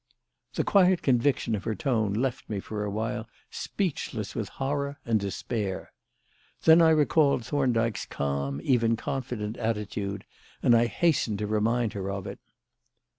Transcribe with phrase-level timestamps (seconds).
[0.55, 5.19] The quiet conviction of her tone left me for a while speechless with horror and
[5.19, 5.91] despair.
[6.63, 10.25] Then I recalled Thorndyke's calm, even confident attitude,
[10.63, 12.39] and I hastened to remind her of it.